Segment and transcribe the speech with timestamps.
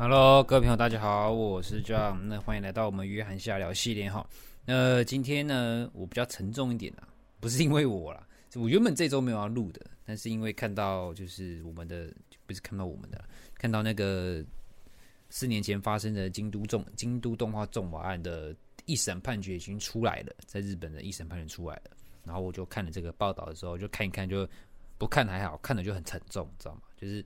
[0.00, 4.24] Hello，各位朋友，大家好，我是 John，那欢迎来到我们约翰下聊系列哈。
[4.64, 7.08] 那今天呢，我比较沉重一点啦，
[7.40, 8.24] 不是因为我啦，
[8.54, 12.14] 我原本这周没有要录的，但是因为看到就是我们的，
[12.46, 13.24] 不是看到我们的，
[13.56, 14.40] 看到那个
[15.30, 18.54] 四年前发生的京都重京都动画纵火案的
[18.84, 21.90] 一审判决已经出来了，在日本的一审判决出来了，
[22.22, 24.48] 然后我就看了这个报道的时候，就看一看，就
[24.96, 26.82] 不看还好，看了就很沉重，知道吗？
[26.96, 27.24] 就是。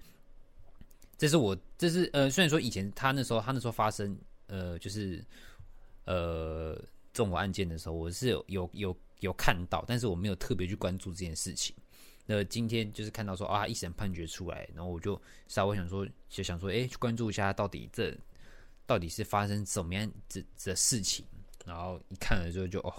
[1.19, 5.25] 这是我，这是呃，虽然说以前他那时候，他那时候发生呃，就是
[6.05, 6.77] 呃，
[7.15, 11.75] 纵火案件的时候，我是有有有有看到，但是我没有特别去关注这件事情。
[12.27, 18.17] 那今天就是看到说啊，一审判决出来，然后我就稍微想说，就想说，哎，去关注一下到底这
[18.87, 21.25] 到底是发生什么样这这事情。
[21.65, 22.93] 然后一看了之后就哦，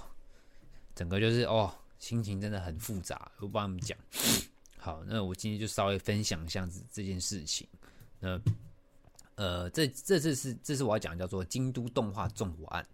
[0.95, 3.31] 整个就是哦，心情真的很复杂。
[3.39, 3.98] 我帮他们讲，
[4.77, 7.67] 好，那我今天就稍微分享一下这这件事情。
[8.23, 8.41] 那
[9.35, 12.88] 呃，这这次是这是我要讲的，叫做京都动画纵火案。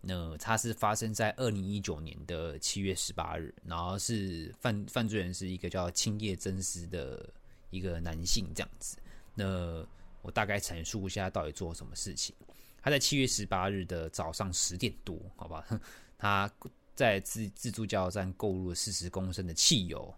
[0.00, 7.28] 那它是发生在二零一九年的七月十八日，然后是犯犯罪人是一个叫青叶真司的
[7.70, 8.96] 一个男性这样子。
[9.34, 9.86] 那
[10.22, 12.34] 我大概阐述一下到底做了什么事情。
[12.80, 15.66] 他在七月十八日的早上十点多，好吧，
[16.16, 16.50] 他
[16.94, 20.14] 在自自助加油站购入了四十公升的汽油。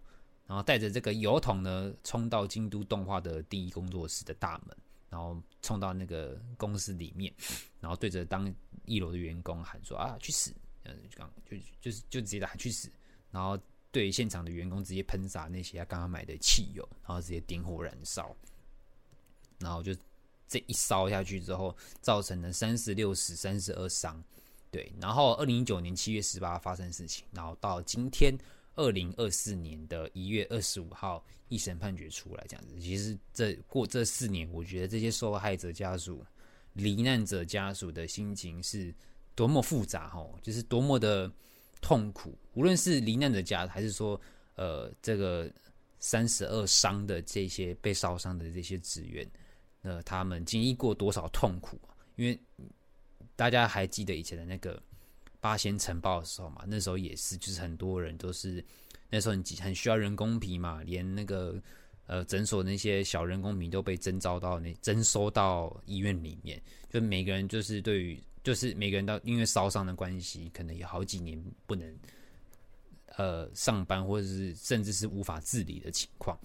[0.47, 4.77] 然后带着这个油桶呢，冲到京都动画的第一工作室的大门，
[5.09, 7.33] 然后冲到那个公司里面，
[7.81, 8.49] 然后对着当
[8.85, 12.89] 一楼的员工喊说：“啊，去死！”嗯，就刚就就是就直接喊去死，
[13.29, 13.59] 然后
[13.91, 18.33] 对现场的员工直接喷洒那些他刚刚买的汽油，然后直接点火燃烧，
[19.59, 19.93] 然后就
[20.47, 24.23] 这一烧下去之后，造成了三十六死三十二伤。
[24.71, 28.33] 对，然后二零一九年七月十八发生事情，然后到今天。
[28.77, 32.79] 二零二四年的一月二十五号，一审判决出来，这样子。
[32.79, 36.25] 其实这过这四年，我觉得这些受害者家属、
[36.73, 38.95] 罹难者家属的心情是
[39.35, 41.29] 多么复杂哦，就是多么的
[41.81, 42.37] 痛苦。
[42.53, 44.19] 无论是罹难者家，还是说
[44.55, 45.51] 呃这个
[45.99, 49.29] 三十二伤的这些被烧伤的这些职员，
[49.81, 51.79] 那他们经历过多少痛苦？
[52.15, 52.39] 因为
[53.35, 54.81] 大家还记得以前的那个。
[55.47, 58.61] 八仙尘爆的时候嘛，那时候也是，就是很多人都是
[59.09, 61.55] 那时候很很需要人工皮嘛，连那个
[62.05, 71.97] 呃诊所那些小人工皮都被征召到那征收到医院里面，就每个人就是对于就是每个人都因为烧伤的关系，可能有好几年不能
[73.15, 76.37] 呃上班，或者是甚至是无法自理的情况。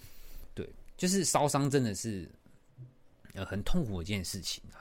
[0.54, 2.30] 对，就是烧伤真的是
[3.34, 4.78] 呃很痛苦的一件事情啊。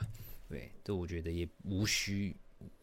[0.48, 2.36] 对，这我觉得也无需。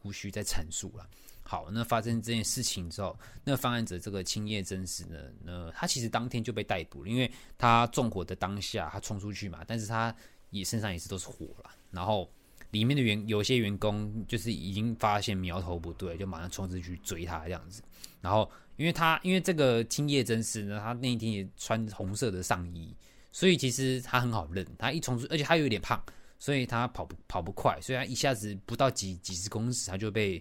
[0.03, 1.09] 无需再阐述了。
[1.50, 10.14] 好，那发生这件事情之后，那犯案者这个青叶真司呢，那他其实当天就被逮捕了，因为他纵火的当下，他冲出去嘛，但是他
[10.50, 11.70] 也身上也是都是火了。
[11.91, 12.31] 然后
[12.72, 17.82] 里面的员有些员工就是已经发现苗头不对，就马上冲出去追他这样子。
[18.20, 22.94] 然后因为他因为这个青叶真司呢，他那一天也穿红色的上衣，
[23.32, 24.66] 所以其实他很好认。
[24.78, 25.98] 他一冲出，而且他有点胖。
[26.41, 30.41] 所以他跑不跑不快，所以他一下子不到几几十公尺，他就被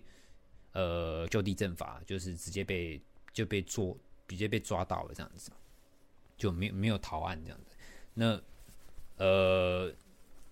[0.77, 3.01] 呃就地正法，就是直接被
[3.33, 5.49] 就被捉，直接被抓到了这样子，
[6.37, 7.75] 就没没有逃案这样子。
[8.13, 8.39] 那
[9.17, 9.91] 呃，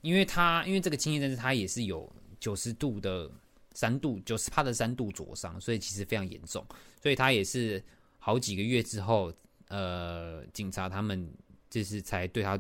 [0.01, 3.29] 因为他因为这个青叶真司他也是有九十度的
[3.75, 6.65] 三度九十帕的三度灼伤，所以其实非常严重，
[6.99, 7.83] 所以他也是
[8.17, 9.31] 好几个月之后，
[9.67, 11.31] 呃，警察他们
[11.69, 12.59] 就是才对他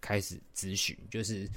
[0.00, 1.48] 开始咨询，就是。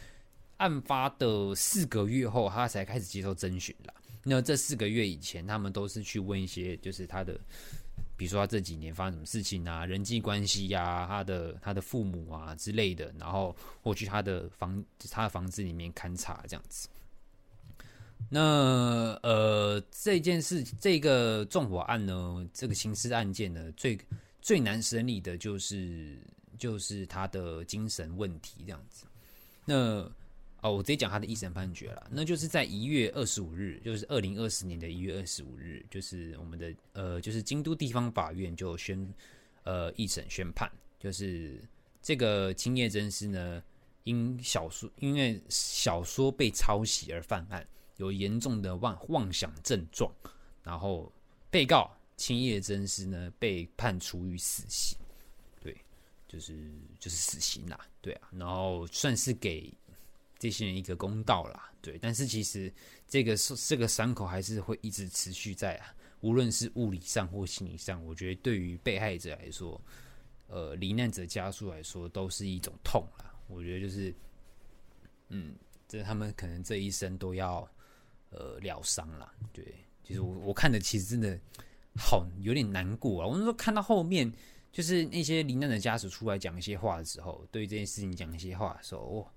[0.58, 3.94] 案发的四个月后，他才开始接受侦询了。
[4.30, 7.40] 那这四个月以前，他们都是去问一些，就是他的，
[8.18, 16.90] 比如说他这几年发生什么事情啊，人际关系呀、啊，他的他的父母啊之类的，然后或去他的房他的房子里面勘察这样子。
[18.30, 23.98] 那呃，这件事这个纵火案呢，这个刑事案件呢，最
[24.42, 26.18] 最难审理的就是
[26.58, 29.06] 就是他的精神问题这样子。
[29.64, 30.10] 那
[30.62, 39.08] 哦，我直接讲他的一审判决了，那就是在一月二十五日，就是二零二四年的一月二十五日，就是我们的呃，就是京都地方法院就宣
[39.64, 40.70] 呃一审宣判，
[41.00, 41.62] 就是
[42.02, 43.64] 这个青叶真司呢，
[44.04, 47.66] 因小说因为小说被抄袭而犯案，
[47.98, 50.12] 有严重的妄妄想症状，
[50.64, 51.14] 然后
[51.52, 54.98] 被告青叶真司呢被判处于死刑，
[55.62, 55.78] 对，
[56.28, 59.72] 就是就是死刑啦，对啊，然后算是给。
[60.40, 62.72] 这些人一个公道啦，对，但是其实
[63.08, 69.82] 这个这个伤口还是会一直持续在啊，无论是物理上或心理上，我觉得对于被害者来说，
[70.48, 73.34] 呃，罹难者家属来说，都是一种痛啦。
[73.48, 74.14] 我觉得就是，
[75.30, 75.56] 嗯，
[75.88, 77.68] 这他们可能这一生都要
[78.30, 79.32] 呃疗伤了。
[79.52, 79.64] 对，
[80.04, 81.40] 其实我我看的其实真的
[81.98, 83.28] 好有点难过啊。
[83.28, 84.32] 我们说看到后面，
[84.72, 89.32] 就是那些罹难的家属出来讲一些话的时候，对这件事情讲一些话的时候，哇，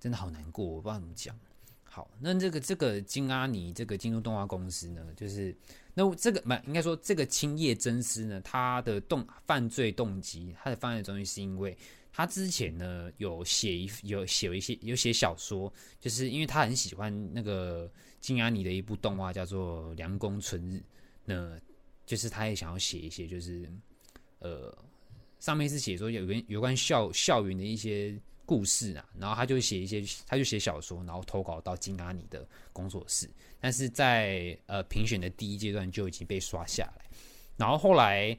[0.00, 1.38] 真的好难过，我不知道怎么讲。
[1.82, 5.56] 好，那这个这个金阿尼这个京都动画公司呢，就是
[5.94, 11.76] 那这个不应该说这个青叶真司呢，他的动犯罪动机，他的犯罪动机是因为
[12.12, 17.90] 他之前呢有写一有写一些有写小说，就是因为他很喜欢那个
[18.20, 20.76] 金阿尼的一部动画叫做《凉宫春日》，
[21.24, 21.58] 那
[22.06, 23.68] 就是他也想要写一些就是
[24.40, 24.76] 呃
[25.40, 28.16] 上面是写说有关有关校校园的一些。
[28.48, 33.28] 故事啊，然后他就写一些，他就写小说，然后投稿到金阿尼的工作室，
[33.60, 37.04] 但是在呃评选的第一阶段就已经被刷下来。
[37.58, 38.34] 然后后来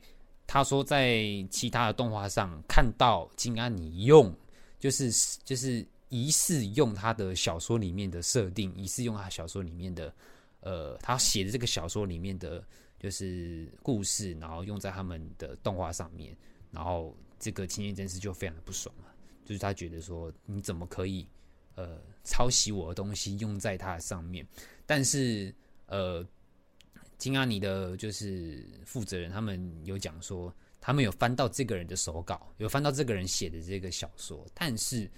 [0.48, 1.22] 他说，在
[1.52, 4.36] 其他的动画上看到金阿尼用，
[4.80, 5.12] 就是
[5.44, 10.12] 就是疑似用他的小说里面的设定，疑似用他小说里面的
[10.62, 12.64] 呃他写的这个小说里面的
[12.98, 16.36] 就是故事，然后用在他们的动画上面，
[16.72, 19.14] 然后这个青叶真司就非常的不爽了。
[19.50, 21.28] 就是他觉得说，你怎么可以
[21.74, 24.46] 呃抄袭我的东西用在他上面？
[24.86, 25.52] 但是
[25.88, 26.24] 呃，
[27.18, 35.10] 金阿尼的就是负责人，他们有讲说，他们有翻到这个人的手稿，有翻到这个人写的这个小说，但是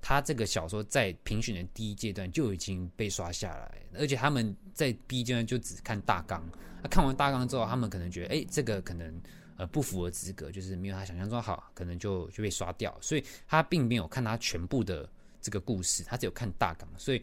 [0.00, 6.44] 他这个小说在评选的第一阶段就已经被刷下来，而且他们在 B 阶段就只看大纲，
[6.82, 9.22] 那看完大纲之后，他们可能觉得，哎，这个可能。
[9.58, 12.94] 呃，不符合资格，就是没有他想象中好，可能就就被刷掉。
[13.00, 15.08] 所以他并没有看他全部的
[15.40, 17.22] 这个故事，他只有看大纲，所以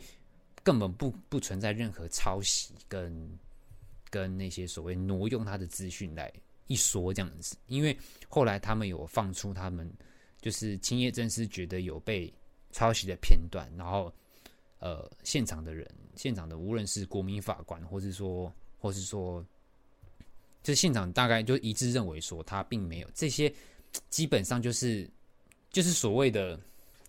[0.63, 3.39] 根本不不存在任何抄袭跟
[4.09, 6.33] 跟那些所谓挪用他的资讯来
[6.65, 7.55] 一说这样子。
[7.67, 7.95] 因为
[8.27, 9.87] 后来他们有放出他们
[10.41, 12.33] 就是青叶真司觉得有被
[12.71, 14.11] 抄袭的片段，然后
[14.79, 19.45] 呃，现场的人，现场的无论是国民法官，或是说，或是说。
[20.63, 23.53] 就是现场大概就一致认为说他并没有这些，
[24.09, 25.09] 基本上就是
[25.69, 26.57] 就是所谓的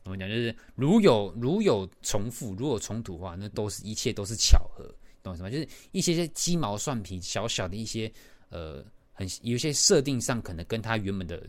[0.03, 4.85] 怎么讲，就是如有如有重复，如有冲突的话，那都是一切都是巧合，
[5.23, 5.51] 懂我意思吗？
[5.51, 8.13] 就是一些些鸡毛蒜皮、小小的一些
[8.49, 11.47] 呃，很有些设定上可能跟他原本的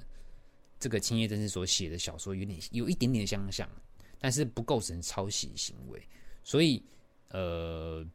[0.79, 3.67] 这个青叶真司所写的小说有点有一点点相像，
[4.19, 5.99] 但是不构成抄袭行为，
[6.43, 6.81] 所以
[7.29, 8.05] 呃。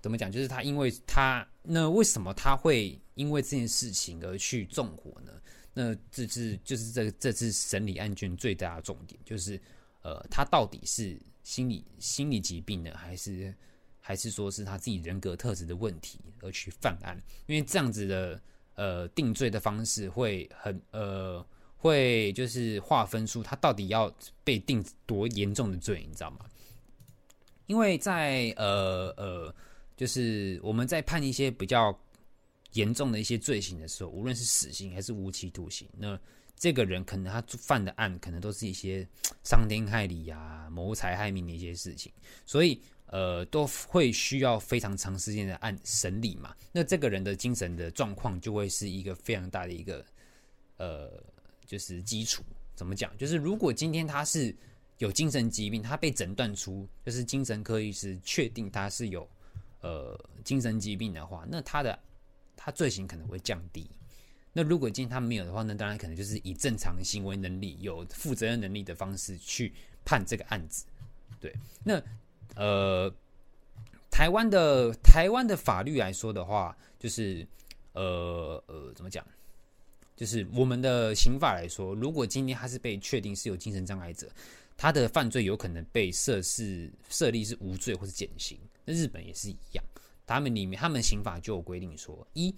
[0.00, 0.30] 怎么讲？
[0.30, 5.32] 就是他，因为他那为什么他会因为这件事情而去纵火呢？
[5.74, 9.60] 那这次就是这这次审理案件最大的重点，就是
[10.02, 13.54] 呃，他到底是心理心理疾病呢，还是
[14.00, 17.20] 还是说是他自己人格特质的问题而去犯案？
[17.46, 18.40] 因为这样子的
[18.74, 21.44] 呃定罪的方式会很呃
[21.76, 24.12] 会就是划分出他到底要
[24.42, 26.38] 被定多严重的罪，你知道吗？
[27.66, 29.54] 因为在呃呃。
[29.98, 31.92] 就是我们在判一些比较
[32.74, 36.16] 严重的一些罪行的时候，无论是死刑还是无期徒刑，那
[36.56, 39.04] 这个人可能他犯的案可能都是一些
[39.42, 42.12] 伤天害理呀、谋财害命的一些事情，
[42.46, 46.54] 所以呃都会需要非常长时间的案审理嘛。
[46.70, 50.06] 那这个人的精神的状况就会是一个非常大的一个
[50.76, 51.20] 呃
[51.66, 52.44] 就是基础。
[52.76, 53.10] 怎么讲？
[53.18, 54.54] 就是如果今天他是
[54.98, 59.28] 有精神疾病，他被诊断出就是精神科医师确定他是有。
[59.80, 61.98] 呃，精神疾病的话，那他的
[62.56, 63.88] 他罪行可能会降低。
[64.52, 69.72] 那如果今天他没有的话，那当然可能就是以正常行为能力、有负责任能力的方式去
[70.04, 70.84] 判这个案子。
[71.38, 71.54] 对，
[71.84, 72.02] 那
[72.56, 73.12] 呃，
[74.10, 77.46] 台湾的台湾的法律来说的话，就是
[77.92, 79.24] 呃呃，怎么讲？
[80.16, 84.28] 就是我们的刑法来说，如果今天他是被确定是有精神障碍者，
[84.76, 88.58] 他的犯罪有可能被设是设立是无罪或是减刑。
[88.92, 89.84] 日本也是一样，
[90.26, 92.54] 他们里面他们刑法就有规定说，一，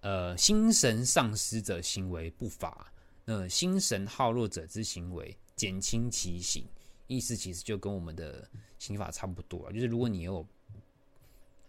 [0.00, 2.92] 呃，心神丧失者行为不罚，
[3.24, 6.64] 那心神耗弱者之行为减轻其刑。
[7.06, 10.46] 意思其实就跟我们的刑法差不多了，就是如果你有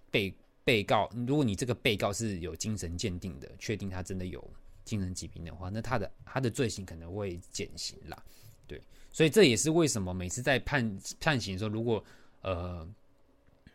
[0.09, 4.43] 被被告，如果你这个被告是有精神鉴定的，确定他真的有
[4.83, 8.23] 精神疾病的话，那他的他的罪行可能会减刑啦。
[8.67, 12.03] 对，所以这也是为什么每次在判判刑的时候，如果
[12.41, 12.87] 呃。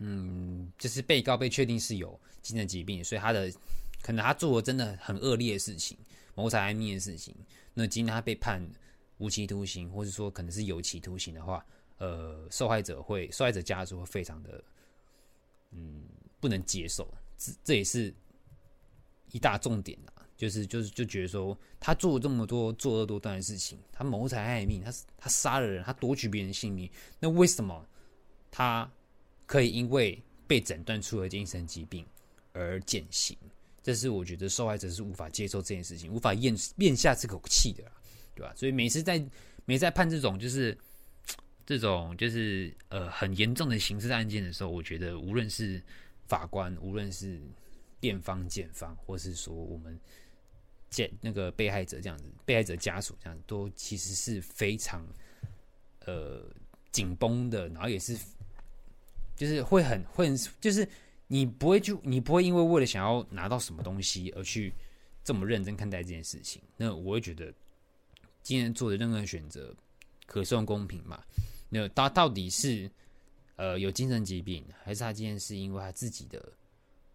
[0.04, 3.48] 嗯，就是被告被确定是有精神疾病，所以他的
[4.02, 5.96] 可能他做的真的很恶劣的事情，
[6.34, 7.32] 谋财害命的事情。
[7.72, 8.60] 那今天他被判
[9.18, 11.64] 无期徒刑，或者说可能是有期徒刑的话，
[11.98, 14.62] 呃，受害者会受害者家属会非常的
[15.70, 16.02] 嗯
[16.40, 17.06] 不能接受，
[17.38, 18.12] 这这也是
[19.30, 20.26] 一大重点啊。
[20.36, 26.90] 就是就是就觉得说，他做了这么多作恶多端的事情，他谋财害命，他他杀了人，他夺取别人性命，
[27.20, 27.86] 那为什么
[28.50, 28.90] 他
[29.52, 32.06] 可以因为被诊断出了精神疾病
[32.54, 33.36] 而减刑？
[33.82, 37.84] 这是我觉得受害者是无法接受这件事情，无法咽咽下这口气的，
[38.34, 38.54] 对吧？
[38.56, 39.22] 所以每次在
[39.66, 40.74] 每次在判这种就是
[41.66, 45.82] 这种就是呃很严重的刑事案件的时候，我觉得无论是
[46.28, 47.38] 法官，无论是
[48.00, 50.00] 辩方、检方，或是说我们。
[50.88, 55.02] 检那个被害者这样子，被害者家属这样子，都其实是非常
[56.04, 56.44] 呃
[56.90, 58.14] 紧绷的，然后也是
[59.36, 60.88] 就是会很会很，就是
[61.26, 64.72] 你不会就你不会因为为了想要拿到什么东西而去
[65.24, 66.60] 这么认真看待这件事情。
[66.76, 67.52] 那我会觉得
[68.42, 69.74] 今天做的任何选择
[70.26, 71.22] 可算公平嘛？
[71.68, 72.90] 那他到底是
[73.56, 76.52] 呃有精神疾病，还是他今天是因为他自己的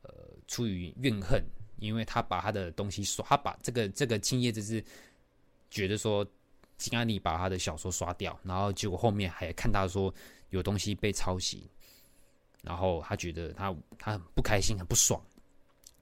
[0.02, 0.12] 呃
[0.48, 1.44] 出于怨恨？
[1.80, 4.84] 因为他把他的东西刷，他把这个这个青叶就是
[5.70, 6.26] 觉得说
[6.76, 10.12] 金安妮把他的小说刷掉，然后结果后面还看到说
[10.50, 11.70] 有东西被抄袭，
[12.62, 15.22] 然后他觉得他他很不开心，很不爽，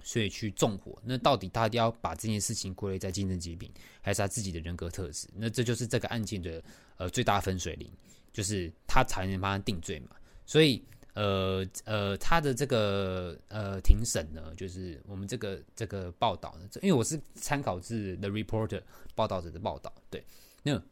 [0.04, 0.98] 所以去纵火。
[1.04, 3.72] 那到底他要把这件事情归类在精神疾病，
[4.02, 5.28] 还是他自己的人格特质？
[5.36, 6.64] 那这就是这个案件的
[6.98, 7.92] 呃最大分水岭，
[8.34, 10.16] 就是他才能帮他定罪嘛。
[10.46, 10.84] 所以。
[11.16, 18.82] 呃呃，他的这个呃庭审呢，就是我们这个这个报道呢，因为我是参考自 The Reporter
[19.16, 20.22] 报道者的报道，对，
[20.62, 20.84] 那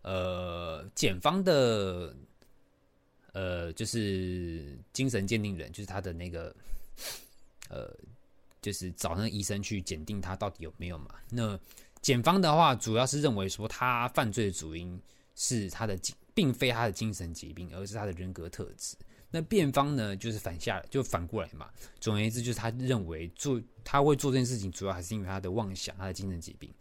[0.00, 2.16] 呃检方的
[3.34, 6.56] 呃就是精神鉴定人，就是他的那个
[7.68, 7.94] 呃
[8.62, 11.10] 就是找那个医生去鉴定他到底有没有嘛。
[11.28, 11.60] 那
[12.00, 14.98] 检方的话，主要是认为说他犯罪的主因
[15.34, 18.96] 是他的精并非他的精神疾病，而是他的人格特质。
[19.30, 21.68] 那辩方呢，就是反下，就反过来嘛。
[21.98, 26.72] 总而言之，就是他认为做他会做这件事情，主要还是因为他的妄想，他的精神疾病。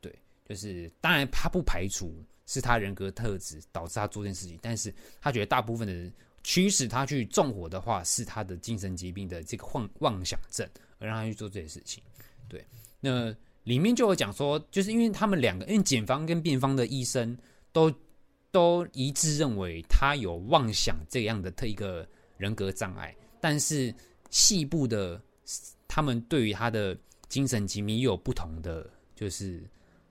[0.00, 2.14] 对，就是当然他不排除
[2.48, 6.12] 是他人格特质导致他做这件事情，但是他觉得大部分的人
[6.42, 12.02] 驱使他去纵火的话，是他的精神疾病的这个妄妄想症，而让他去做这件事情。
[12.48, 12.66] 对，
[12.98, 17.38] 那里面就有讲说，就是因为他们两个，因为检方跟辩方的医生
[17.72, 17.94] 都。
[18.50, 23.94] 都一致认为他有妄想这样的特一个人格障碍，但是
[24.30, 25.20] 细部的
[25.86, 26.96] 他们对于他的
[27.28, 29.62] 精神疾病又有不同的，就是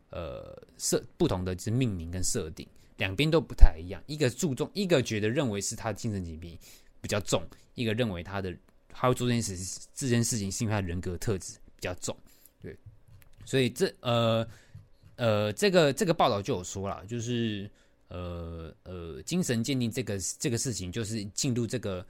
[0.09, 4.01] 呃设不同的就是命名跟设定，两边都不太一样。
[4.07, 6.57] 一个注重，一个觉得认为是他精神疾病
[7.01, 7.43] 比较重，
[7.75, 8.55] 一个认为他的
[8.89, 12.15] 他会做这件事这件事情是因为他人格特质比较重。
[12.61, 12.77] 对，
[13.45, 14.47] 所以这呃
[15.15, 17.69] 呃这个这个报道就有说了，就是。
[18.09, 22.07] 呃呃，精神鉴定这个这个事情，就是进入这个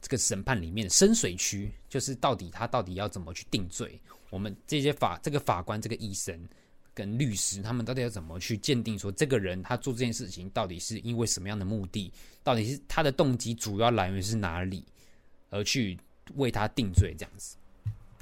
[0.00, 3.96] 这个审判里面的深水区，就是到底他到底要怎么去定罪？
[4.30, 6.36] 我们这些法这个法官、这个医生
[6.94, 8.98] 跟律师，他们到底要怎么去鉴定？
[8.98, 12.12] 说这个人他做这件事情到底是因为什么样的目的？
[12.42, 14.84] 到底是他的动机主要来源是哪里？
[15.50, 15.98] 而去
[16.36, 17.56] 为他定罪这样子。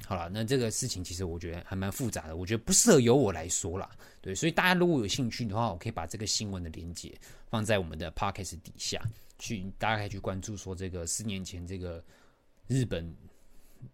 [0.05, 3.89] 好了，那这个事情其实我觉得还蛮复杂的，我觉得不适合由我来说啦。
[4.19, 7.13] 对，所以大家如果有兴趣的话，我可以把这个新闻的连接
[7.49, 9.01] 放在我们的 podcast 底下，
[9.39, 12.03] 去大家可以去关注说这个四年前这个
[12.67, 13.15] 日本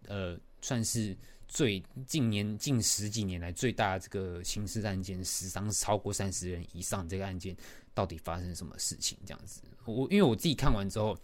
[0.08, 1.16] 呃算是
[1.48, 7.56] 最近年近十几年来最大的这个刑事案件，死伤超过三十人以上，这个案件
[7.94, 9.18] 到底发生什么事情？
[9.24, 11.18] 这样子，我因为我自己看完之后，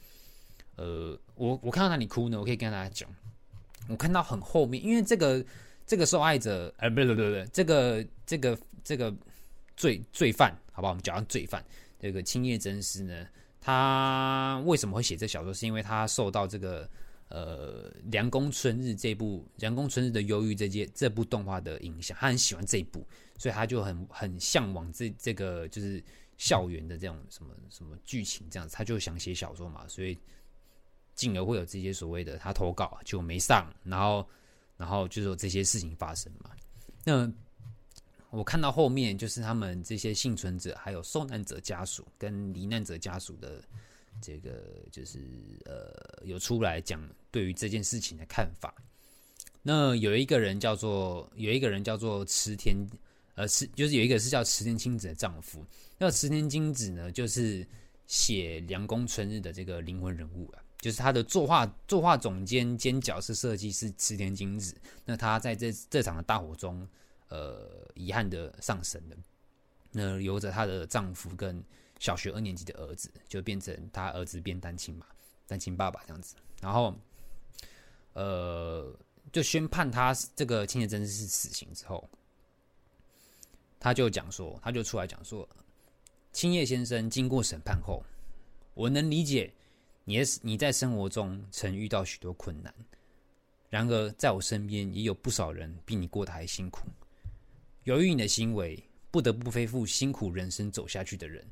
[0.76, 2.40] 呃，我我看到哪里哭呢？
[2.40, 3.08] 我可以跟大家讲。
[3.86, 5.44] 我看到很后面，因为这个
[5.86, 9.14] 这个受害者，呃，不对不对不对，这个这个这个
[9.76, 10.92] 罪罪犯，好不好？
[10.92, 11.62] 我们讲罪犯，
[12.00, 13.26] 这个青叶真司呢，
[13.60, 15.52] 他为什么会写这小说？
[15.52, 16.88] 是因为他受到这个
[17.28, 23.06] 呃《凉宫春日》这部《凉宫春日的忧郁》这件这部动画的影响，他很喜欢这一部，
[23.38, 26.02] 所以他就很很向往这这个就是
[26.36, 30.18] 校园的这种什么什么剧情这样子，他就想写小说嘛，所以。
[31.16, 34.28] 进而会有这些所谓的他投稿就没上，然后，
[34.76, 36.50] 然后就是有这些事情发生嘛。
[37.04, 37.32] 那
[38.30, 43.62] 我看到后面就是他们这些幸存者，还有受难者家属跟罹难者家属的
[44.24, 44.50] 这个，
[44.90, 45.18] 就是
[45.66, 46.98] 呃，有出来讲
[47.30, 48.74] 对于这件事情的看法。
[49.62, 52.74] 那有一个人叫做有一个人叫做池田，
[53.34, 55.62] 呃，池就是有一个是叫池田清子的丈夫。
[55.98, 57.66] 那池田清子呢，就是
[58.06, 60.62] 写《凉宫春日》的这个灵魂人物啊。
[60.80, 66.86] 就是他的作画作画总监兼角色设计师池田晶子，那他在这这场的大火中，
[67.28, 69.16] 呃，遗憾的丧生了。
[69.90, 71.30] 那由着她的丈夫。
[71.36, 71.62] 跟
[72.04, 75.06] 小学二年级的儿子，就变成他儿子变单亲嘛，
[75.46, 76.36] 单亲爸爸这样子。
[76.60, 76.94] 然后，
[78.12, 78.94] 呃，
[79.32, 82.06] 就宣判他这个青叶真是死刑之后，
[83.80, 85.48] 他就讲说，他就出来讲说，
[86.30, 88.04] 青叶先生经过审判后，
[88.74, 89.50] 我能理解
[90.04, 92.74] 你你在生活中曾遇到许多困难，
[93.70, 96.86] 然而在我身边也有不少人比你过得还辛苦。
[97.84, 98.78] 由于你的行为，
[99.10, 101.42] 不得不背负辛苦人生走下去的人，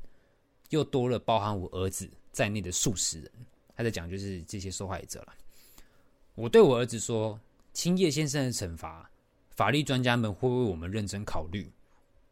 [0.73, 3.31] 又多了包含我儿子在内的数十人。
[3.75, 5.33] 他在讲就是这些受害者了。
[6.35, 7.39] 我对我儿子说
[7.73, 9.09] ：“青叶先生的惩罚，
[9.55, 11.71] 法律专家们会为我们认真考虑，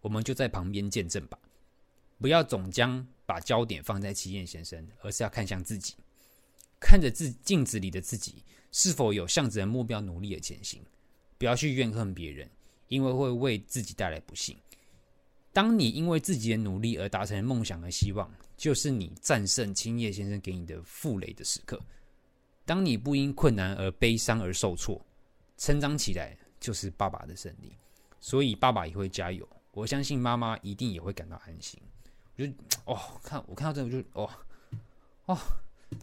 [0.01, 1.37] 我们就在旁边见证吧。
[2.19, 5.95] 不要总将把焦点放在青叶先生，而是要看向自己，
[6.79, 10.81] 看着自镜子里的自己是否有向着目标努力的前行。
[11.37, 12.49] 不要去怨恨别人。”
[12.91, 14.57] 因为会为自己带来不幸。
[15.53, 21.79] 当你因为自己的努力而达成梦想和希望，就是你战胜青叶先生给你的负累的时刻。
[22.65, 25.03] 当你不因困难而悲伤而受挫，
[25.57, 27.75] 成长起来就是爸爸的胜利。
[28.19, 31.81] 所以爸爸也会加油，我相信妈妈一定也会感到安心。
[32.37, 32.51] 我就
[32.85, 34.29] 哦，看我看到这个，我就哦
[35.25, 35.37] 哦，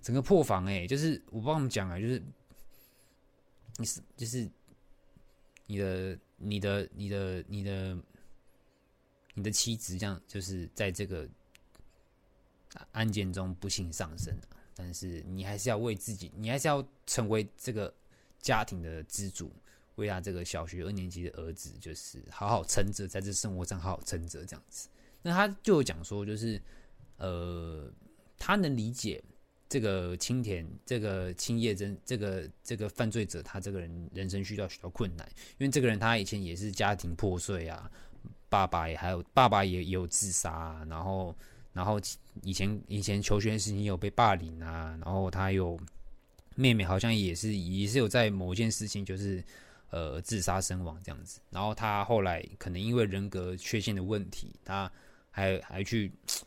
[0.02, 2.22] 整个破防哎，就是我帮他们讲啊，就是
[3.76, 4.48] 你是就是。
[5.70, 7.94] 你的、你的、你的、你的
[9.38, 11.28] 你的妻子，这样就是在这个
[12.90, 14.36] 案件中不幸丧生，
[14.74, 17.94] 但是你还是要为自己，你还是要成为这个
[18.40, 19.52] 家庭的支柱，
[19.94, 24.88] 为他这个小学二年级的儿子，就是好好撑着，在这生活上好好撑着这样子。
[25.22, 26.60] 那他就讲说，就是
[27.16, 27.90] 呃，
[28.36, 29.22] 他能理解。
[29.70, 37.90] 这个青田，这个青叶真，这个这个犯罪者，他这个人人生需要许多困难，因为这个人他以前也是家庭破碎啊，
[38.48, 41.34] 爸爸也还有爸爸也有自杀，然后
[41.72, 42.00] 然后
[42.42, 45.78] 以前以前求学事情有被霸凌啊，然后他有
[46.54, 49.42] 妹妹好像也是也是有在某件事情就是
[49.90, 54.90] 呃自杀身亡这样子，然后他后来可能因为人格缺陷的问题，他
[55.30, 56.12] 还还去。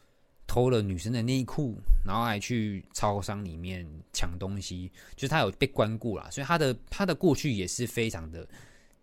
[0.48, 8.46] 偷了女生的内裤，然后还去超商里面抢东西，就是他有被关过啦，所以他的他的过去也是非常的，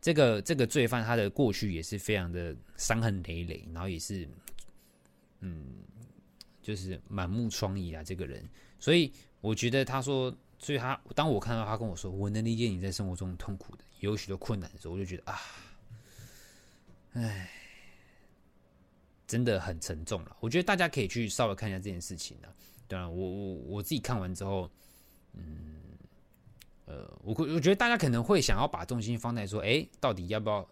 [0.08, 4.26] 这个这个罪犯他的过去也是非常的伤痕累累，然后也是，
[5.40, 5.66] 嗯，
[6.62, 8.42] 就是满目疮痍啊，这个人，
[8.78, 15.38] 所以我觉得他说，所以他当我看到他跟我说，我能理解你在生活中痛苦的，有许多困难的时候，我就觉得啊，
[17.12, 17.50] 唉。
[19.26, 22.48] 真的很沉重了，我觉得大家可以去稍微看一下这件事情啊。
[22.88, 24.70] 对啊，我我我自己看完之后，
[25.34, 25.77] 嗯，
[26.88, 30.68] 呃，我我觉得大家可能会想要把重心放在说，哎，到底要不要？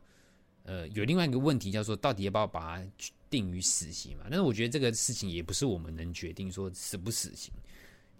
[0.62, 2.90] 呃，有另外一个问题叫做，到底要不要把它
[3.28, 4.24] 定于死刑嘛？
[4.24, 7.52] 但是我觉得这个事情也不是我们能决定说死不死刑。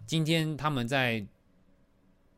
[0.05, 1.25] 今天他们在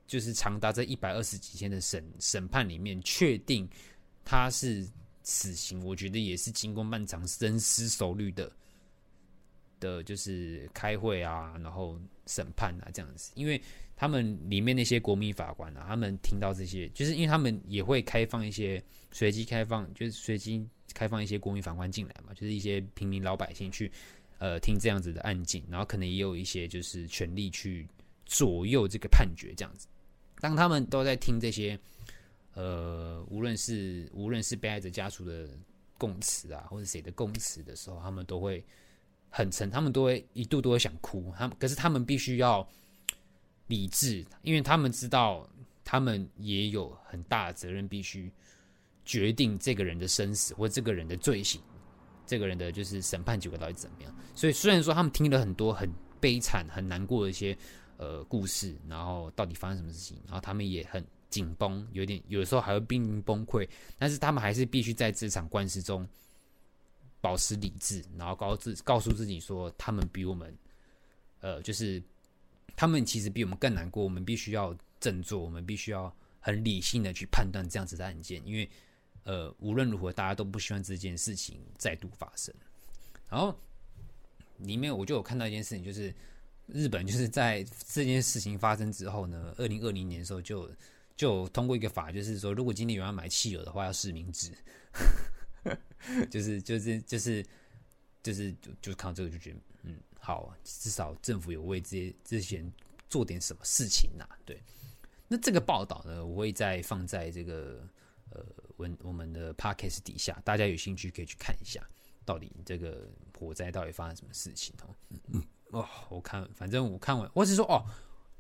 [0.08, 3.70] 就是长达这一百二十几天的审审判里面，确定
[4.24, 4.88] 他是。
[5.22, 8.52] 死刑，我觉得也是经过漫长深思熟虑的，
[9.80, 13.32] 的，就是开会啊，然后审判啊这样子。
[13.36, 13.62] 因为
[13.96, 23.92] 他们里面那些国民法官啊，他们听到这些，就是因为他们也会开放一些随机开放，就是随机开放一些国民法官进来嘛，就是一些平民老百姓去
[24.38, 27.88] 呃听这样子的案件，然后可能也有一些就是权力去
[28.26, 29.88] 左右这个判决这样子。
[30.40, 31.80] 当他们都在听这些。
[32.56, 35.48] 呃，无论是无论是被害者家属的
[35.98, 38.62] 供词啊，或者谁的供词的时候，他们都会
[39.30, 41.34] 很沉，他们都会一度都会想哭。
[41.38, 42.68] 他们可是他们必须要
[43.68, 45.48] 理智，因为他们知道
[45.84, 48.32] 他们也有很大的责任，必须
[49.06, 51.62] 决定这个人的生死或这个人的罪行，
[52.26, 54.16] 这个人的就是审判结果到底怎么样。
[54.36, 55.90] 所以虽然说他们听了很多很
[56.20, 57.58] 悲惨、很难过的一些
[57.98, 61.06] 呃故事，然后到底发生什么事情，然后他们也很。
[61.30, 66.04] 紧绷，有点有时候还会濒临崩溃，但是他们还是必须在这场官司中
[67.22, 70.58] 保持理智，然后告自告诉自己说，他们比我们，
[71.42, 72.02] 呃，就是
[72.76, 78.70] 他们其实比我们更难过，我们必须要振作，我们必须要很理性的去判断这样子的案件，因为
[79.24, 82.54] 呃，无论如何，大家都不希望这件事情再度发生。
[83.28, 83.58] 然后
[84.58, 86.14] 里面我就有看到一件事情，就是
[86.68, 90.70] 日本就是在这件事情发生之后呢，二零二零年的时候就。
[91.20, 94.54] 就通过一个法，就是说，如果今天有人要买汽油的话，要实名制，
[96.30, 97.46] 就是就是就是
[98.24, 102.74] 就是就就看到这个就觉得，嗯，好，至少政府有为这些这些人
[103.10, 104.38] 做点什么事情呐、啊。
[104.46, 104.62] 对，
[105.28, 107.88] 那这个报道呢，我会再放在这个
[108.32, 108.46] 呃
[108.78, 111.82] 文我们的 podcast 底下，大家有兴趣可以去看一下，
[112.26, 114.96] 到底这个火灾到底发生什么事情哦。
[115.10, 117.86] 嗯嗯哦，我看反正我看完，我只是说哦。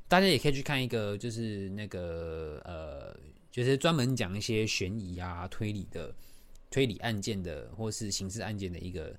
[0.07, 3.13] 大家也可以去看一个，就是那个呃，
[3.51, 6.11] 就就是专门讲一些悬疑啊、推理的
[6.69, 9.15] 推理案件的，或是刑事案件的一个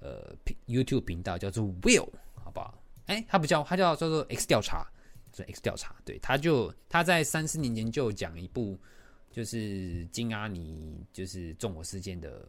[0.00, 0.34] 呃
[0.66, 2.82] YouTube 频道，叫做 Will，好不好？
[3.06, 4.86] 哎，他不叫，他叫叫做 X 调查，
[5.34, 5.96] 是 X 调查。
[6.04, 8.78] 对，他就他在三四年前就讲一部，
[9.30, 12.46] 就是金阿尼就是纵火事件的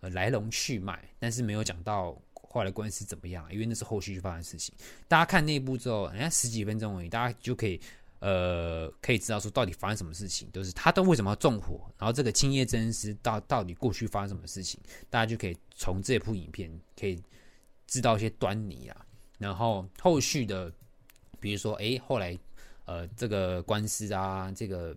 [0.00, 4.74] 呃来龙去脉，但是没有讲到后来官司怎么样，因为那是后续发生的事情。
[5.08, 7.80] 大家看那一部之后，人家十几分钟而已，大家就可以
[8.22, 14.80] 呃可以知道说到底发生什么事情，都是他都为什么要纵火，然后这个青叶真司到到底过去发生什么事情，
[15.10, 17.20] 大家就可以从这部影片可以
[17.88, 19.06] 知道一些端倪啊。
[19.38, 20.72] 然后后续的，
[21.40, 22.38] 比如说，哎，后来，
[22.84, 24.96] 呃，这个官司啊，这个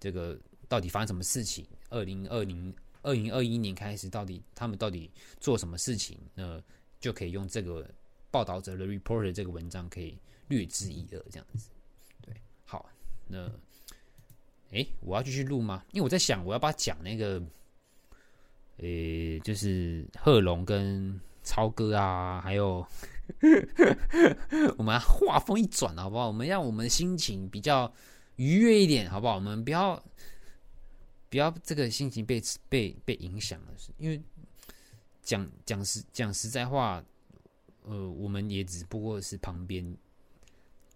[0.00, 1.64] 这个到底发生什么事情？
[1.90, 5.08] 二零二零二零二一年开始，到底他们到底
[5.38, 6.18] 做什么事情？
[6.34, 6.60] 那
[6.98, 7.88] 就可以用这个
[8.32, 11.68] 报道者的 reporter 这个文章可以略知一二，这样子。
[13.28, 13.50] 那，
[14.70, 15.84] 哎，我要继续录吗？
[15.92, 17.42] 因为我在想，我要不要讲那个，
[18.78, 22.86] 呃，就是贺龙跟超哥啊，还有。
[24.76, 26.26] 我们话锋一转，好不好？
[26.26, 27.90] 我们让我们心情比较
[28.36, 29.36] 愉悦一点，好不好？
[29.36, 29.96] 我们不要
[31.30, 34.20] 不要这个心情被被被影响了，因为
[35.22, 37.02] 讲讲实讲实在话，
[37.84, 39.96] 呃，我们也只不过是旁边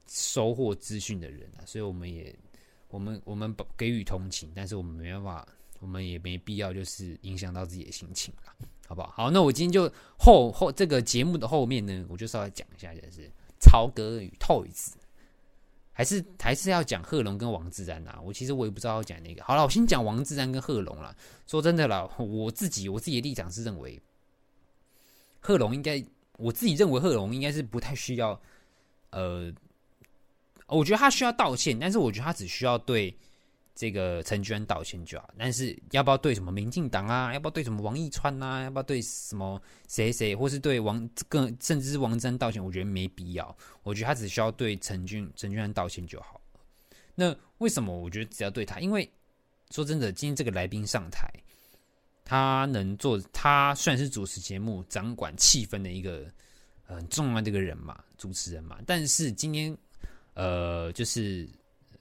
[0.09, 2.35] 收获资讯的人啊，所以我们也
[2.89, 5.47] 我们我们给予同情，但是我们没办法，
[5.81, 8.53] 我们也没必要就是影响到自己的心情了。
[8.89, 9.09] 好不好？
[9.11, 14.97] 好，那我今天就后后这个节目的后面呢，我就稍微讲一下，就是超哥与透子
[15.93, 18.19] 还是还是要讲贺龙跟王自然啊？
[18.25, 19.45] 我其实我也不知道要讲哪个。
[19.45, 21.15] 好了，我先讲王自然跟贺龙了。
[21.47, 24.01] 说真的啦，我自己我自己的立场是认为，
[25.41, 26.03] 贺龙应该，
[26.39, 28.41] 我自己认为贺龙应该是不太需要，
[29.11, 29.53] 呃，
[30.69, 33.17] 我觉得他需要道歉，但是我觉得他只需要对。
[33.81, 37.33] 这个陈娟道歉就好，但是要不要对什么民进党啊？
[37.33, 38.65] 要不要对什么王义川啊？
[38.65, 42.61] 要不要对什么谁谁，或是对王更甚至是王真道歉？
[42.65, 43.57] 我觉得没必要。
[43.85, 46.41] 我觉得他只需要对陈俊陈居安道歉就好。
[47.15, 48.81] 那为什么我觉得只要对他？
[48.81, 49.09] 因为
[49.71, 51.33] 说真的，今天这个来宾上台，
[52.25, 56.27] 他能做，他算是主持节目、掌管气氛的一个
[56.83, 58.77] 很重要的一个人嘛，主持人嘛。
[58.85, 59.79] 但是今天，
[60.39, 61.47] 呃，就是。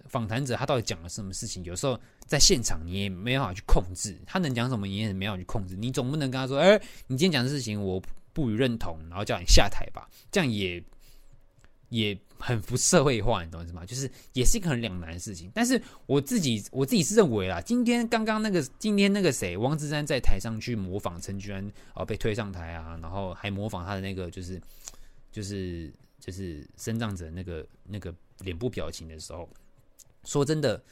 [0.09, 1.61] 访谈者他到底讲了什么事情？
[1.65, 5.75] 有时候在现场你也没办法去控制，他能讲什么你也没办法去控制。
[5.75, 10.81] 你总不能跟他说：“哎，你今天讲的事情我不予认同，然后叫你下台吧。”这样也
[11.89, 13.85] 也很不社会化，你懂我意思吗？
[13.85, 15.51] 就是也是一个很两难的事情。
[15.53, 24.61] 但是我自己我自己是认为啦，今天刚刚那个今天那个谁，王志山在台上去模仿陈居安啊，被推上台啊，然后还模仿他的那个就是
[25.33, 29.47] 就是就是生长者那个那个脸部表情的时候。
[30.23, 30.83] 说真的，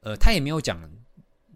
[0.00, 0.90] 呃，他也没有讲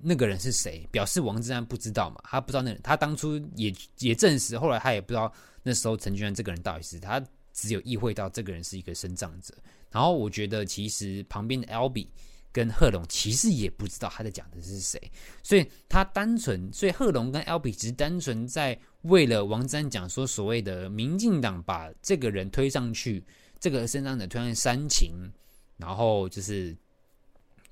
[0.01, 5.33] 那个人是谁，表示王志安不知道嘛，他不知道那，他当初也也证实，后来他也不知道
[5.65, 7.21] 那时候陈俊安这个人到底是他，
[7.53, 9.53] 只有意会到这个人是一个生长者。
[9.91, 12.07] 然后我觉得其实旁边的 Alby
[12.57, 14.99] 跟贺龙其实也不知道他在讲的是谁，
[15.43, 23.23] 所以他单纯，所以贺龙跟 L B 只是单纯在为了王志安讲说所谓的民进党把这个人推上去，
[23.61, 25.31] 这个身障者推上煽情，
[25.77, 26.75] 然后就是。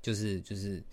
[0.05, 0.85] 就是就是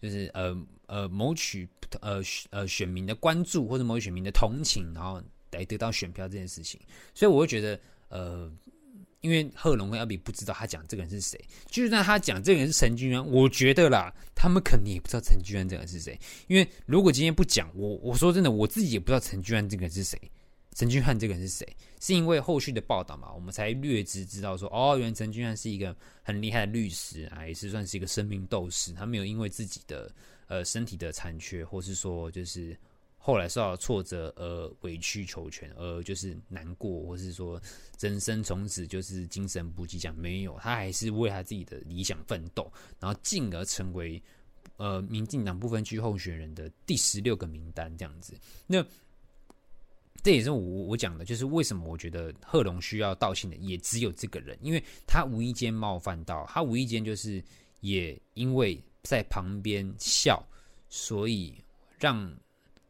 [0.00, 1.68] 就是呃呃谋取
[2.00, 6.80] 呃呃选民的关注或者谋取选民的同情，然后来得到选票这件事情，
[7.12, 8.48] 所以我会觉得呃，
[9.20, 20.20] 因为贺龙跟 Albee 不知道他讲这个人是谁，就算他讲这个人是陈君安，我觉得啦，他们肯定也不知道陈君安这个人是谁，因为如果今天不讲，我我说真的，我自己也不知道陈君安这个人是谁。
[20.76, 21.66] 陈君汉这个人是谁？
[22.00, 28.92] 是因为后续的报道嘛，我们才略知知道说，哦，原来陈君汉是一个很厉害的律师啊，也是算是一个生命斗士。
[28.92, 30.08] 他没有因为自己的
[30.46, 32.74] 呃身体的残缺，或是说就是
[33.22, 37.60] 后来受到挫折而委曲求全，而就是难过，或是说
[38.00, 39.98] 人生从此就是精神不济。
[39.98, 44.20] 讲没有，他还是为他自己的理想奋斗，然后进而成为
[44.78, 48.34] 呃民进党不分区候选人的第十六个名单这样子。
[48.66, 48.84] 那。
[50.22, 57.42] 这也是我我讲的，就是为什么我觉得贺龙需要道歉的，也只有这个人，因为他无意间冒犯到，他无意间就是
[57.80, 60.46] 也因为在旁边笑，
[60.90, 61.54] 所以
[61.98, 62.30] 让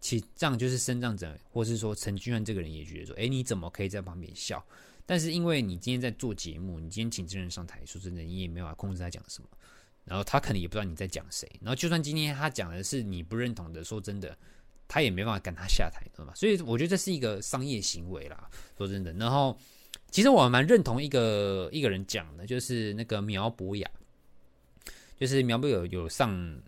[0.00, 4.64] 其这样就是身障者，或是说陈君安这个人也觉得说，哎，你怎么可以在旁边笑？
[5.06, 9.48] 但是因为你今天在做节目，你今天请真人上台，说真的，你也没有办法控制他讲什么，
[10.04, 14.36] 然后他可能也不知道你在讲谁，然后就算今天他讲的是你不认同的，说真的。
[14.92, 16.32] 他也没办法赶他下台，对吧？
[16.34, 18.50] 所以我觉得这是一个商业行为啦。
[18.76, 19.56] 说真的，然后
[20.10, 23.88] 其实我蛮认同一个一个人讲的，就是那个苗博雅，
[25.16, 26.60] 就是苗博雅有有上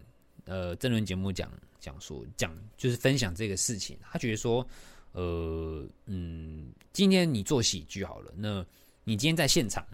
[0.44, 1.50] 呃政论节目讲
[1.82, 4.66] 讲说讲就是分享这个事情，他觉得说，
[5.10, 8.64] 呃嗯，今天你做喜剧好了，那
[9.02, 9.84] 你今天在现场，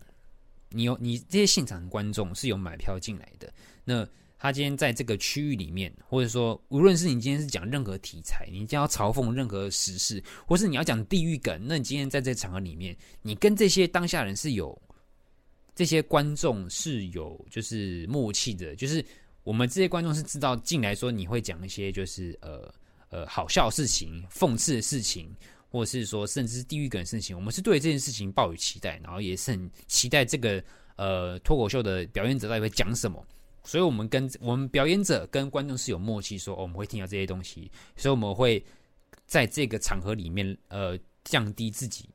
[0.68, 3.50] 你有你这些现场观众是有买票进来的，
[3.84, 4.06] 那
[4.38, 14.80] 他今天在这个区域里面，或者说无论是你今天是讲任何题材，你今天要嘲讽任何时事，或是你要讲地域梗，那你今天在这场合里面，你跟这些当下人是有。
[15.74, 19.04] 这些观众是有就是默契的，就是
[19.48, 22.70] 我们这些观众是知道进来说你会讲一些就是呃
[23.08, 25.34] 呃好笑的事情、讽刺的事情，
[25.70, 30.62] 或者是说甚至是地狱梗的事情，我们是对这件事情抱有期待，然后也是很期待这个
[30.96, 33.26] 呃脱口秀的表演者到底会讲什么，
[33.64, 38.62] 所以我们跟我们表演者跟观众是有默契说，我们会听到这些东西，所以我们会
[39.24, 42.10] 在这个场合里面呃降低自己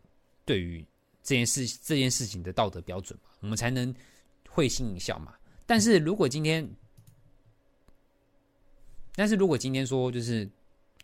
[0.46, 0.86] 对于。
[1.26, 3.96] 这件事这件事情的道德标准嘛，我们才能
[4.50, 5.34] 会心一笑嘛。
[5.66, 6.70] 但是如果今天，
[9.16, 10.50] 但是如果今天说就是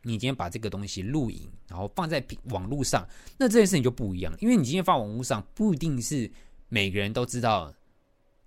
[0.03, 6.29] 你今天把这个东西录影，然后放在网络上，那这件事情就不一样，因为你今天放网络上不一定是
[6.67, 7.73] 每个人都知道。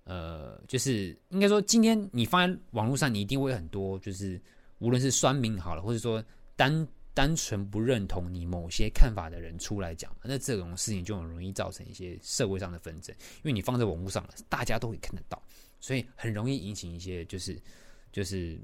[0.05, 4.41] 呃，就是应该说，今天你放在网络上，你一定会很多，就是
[4.79, 6.23] 无论是酸民好了，或者说
[6.55, 6.87] 单。
[7.15, 15.39] 单纯不认同你某些看法的人出来讲，那这种事情就很容易造成一些社会上的纷争，因为你放在网络上了，大家都会看得到，
[15.79, 17.55] 所以很容易引起一些就是
[18.11, 18.59] 就是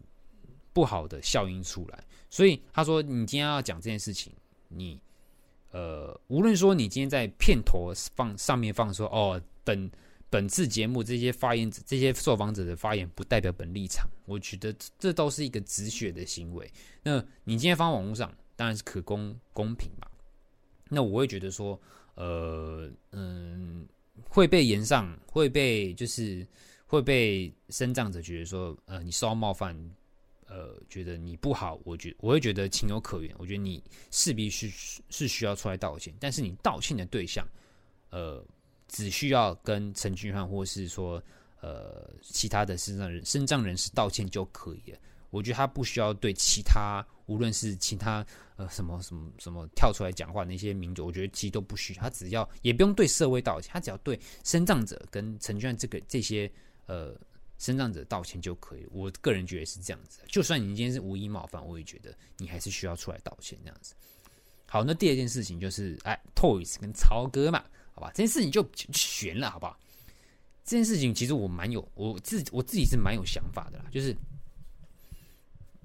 [0.79, 2.03] 不好的效应出来。
[2.29, 4.31] 所以他说，你今天要讲这件事情，
[4.69, 4.97] 你
[5.71, 9.91] 呃，无论说你今天在片头放上面放说哦，本
[10.29, 16.71] 本次节目这些发言者、这些受访者的发言不代表本立场，我觉得这都是一个止血的行为。
[17.03, 20.07] 那你今天放网络上，当然是可公公平嘛。
[20.87, 21.79] 那我会觉得说，
[22.15, 23.87] 呃嗯，
[24.23, 26.47] 会被延上，会被就是
[26.87, 29.75] 会被声障者觉得说，呃，你受到冒犯，
[30.49, 33.33] 呃，觉得你不好，我觉我会觉得情有可原。
[33.37, 33.81] 我觉得你
[34.11, 34.69] 势必是
[35.09, 37.47] 是需要出来道歉，但是你道歉的对象，
[38.09, 38.43] 呃。
[38.91, 41.21] 只需要跟陈俊翰或是说
[41.61, 44.97] 呃其他的身障人身障人士道歉就可以了。
[45.29, 52.01] 我觉得他不需要对其他无论是其他呃什么什么什么跳出来讲话那些民族，我觉得其实都不需要。
[52.01, 56.51] 他只要也不用对社会道歉，他只要对身障者跟陈俊翰这个这些
[56.87, 57.15] 呃
[57.59, 58.87] 身障者道歉就可以。
[58.89, 60.21] 我个人觉得是这样子。
[60.27, 63.93] 就算你今天是无意冒犯，我也觉得你还是需要出来道歉这样子。
[64.65, 67.63] 好，那第二件事情就是哎，Toys 跟超哥嘛。
[67.91, 69.77] 好吧，这件事情就悬了，好不好？
[70.63, 73.85] 这件事情其实我蛮有，我自我自己是蛮有想法的啦。
[73.91, 74.15] 就是，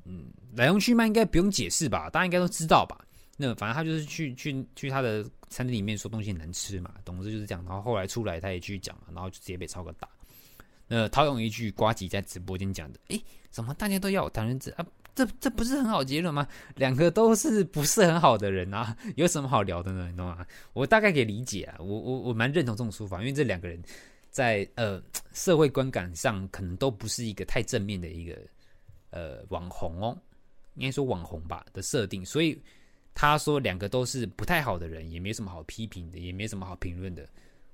[0.04, 2.08] 嗯，来龙去脉应该不用解释吧？
[2.10, 3.04] 大家应该都知道吧？
[3.36, 7.64] 那反正他就是去去去他的餐厅里面说东西难吃嘛，总之就是这样。
[7.64, 10.08] 然后后来出来他也继续讲嘛，然后就直接被超哥打。
[10.86, 16.44] 那套用一句瓜吉在直播间讲的：“诶，怎么大家都要我当人质啊？”这这不是很好结论吗？
[16.74, 20.08] 两个都是不是很好的人啊，有什么好聊的呢？
[20.10, 20.44] 你懂吗？
[20.72, 23.80] 我大概可以理解啊，我我我蛮认同这种说法，因为这两个人
[24.28, 25.00] 在呃
[25.32, 28.36] 社会观感上可能都不是一个太正面的一个
[29.10, 30.18] 呃网红哦，
[30.74, 32.60] 应该说网红吧的设定，所以
[33.14, 37.24] 他说两个都是不太好的人，也没什么好批评的，也没什么好评论的。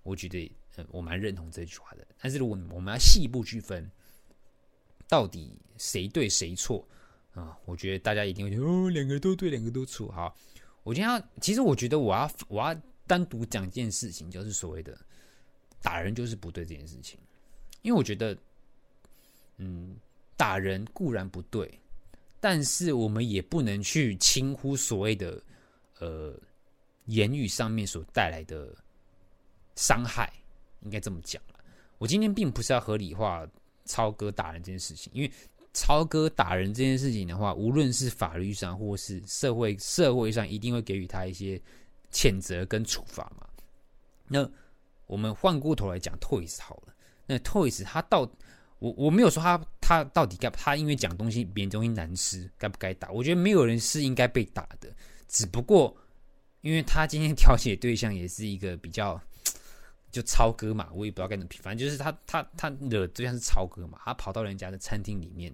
[0.03, 0.53] 我觉得
[0.91, 3.91] 我蛮认同这句话的，但是如果我们要细部区分，
[5.09, 6.87] 到底谁对谁错？
[7.33, 10.11] 啊，我觉得大家一定会觉得哦，两个都对，两个都错。
[10.11, 10.37] 好，
[10.83, 12.75] 我今天要，其实我觉得我要我要
[13.07, 14.99] 单独讲一件事情，就是所谓的
[15.81, 17.21] 打人就是不对这件事情，
[17.83, 18.37] 因为我觉得，
[19.59, 19.97] 嗯，
[20.37, 21.79] 打人固然不对，
[22.41, 25.41] 但是我们也不能去轻忽所谓的
[26.01, 26.37] 呃
[27.07, 28.75] 言语上面所带来的
[29.77, 30.33] 伤害，
[30.83, 31.55] 应该这么讲了。
[31.99, 33.47] 我今天并不是要合理化
[33.85, 35.31] 超哥打人这件事情，因为。
[35.73, 41.63] 超哥打人这件事情的话，无论是法律上或是社会社会上，一定会给予他一些
[42.11, 43.47] 谴责跟处罚嘛。
[44.27, 44.51] 那
[45.07, 46.93] 我们换过头来讲，Toys 好了。
[47.25, 48.29] 那 Toys 他到
[48.81, 53.09] 我我没有说他他到底该他因为讲东西别人东西难吃该不该打？
[53.13, 54.93] 我觉得没有人是应该被打的，
[55.29, 55.97] 只不过
[56.63, 59.23] 因为他今天调解对象也是一个比较。
[60.11, 65.53] 就超哥嘛，我也不知道该怎么，反正就是他他他惹对象是超哥嘛，他跑到人家的餐厅里面，